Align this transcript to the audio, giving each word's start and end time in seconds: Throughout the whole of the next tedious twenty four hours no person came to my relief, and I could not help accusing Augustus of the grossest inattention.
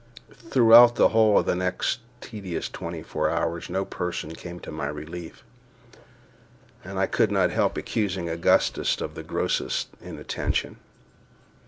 Throughout 0.33 0.95
the 0.95 1.09
whole 1.09 1.37
of 1.37 1.45
the 1.45 1.53
next 1.55 1.99
tedious 2.21 2.69
twenty 2.69 3.03
four 3.03 3.29
hours 3.29 3.69
no 3.69 3.85
person 3.85 4.33
came 4.35 4.59
to 4.61 4.71
my 4.71 4.87
relief, 4.87 5.43
and 6.83 6.97
I 6.97 7.05
could 7.05 7.31
not 7.31 7.51
help 7.51 7.77
accusing 7.77 8.27
Augustus 8.27 8.99
of 8.99 9.13
the 9.13 9.21
grossest 9.21 9.89
inattention. 10.01 10.77